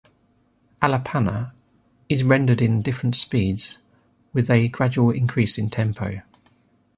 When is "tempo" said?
5.69-6.23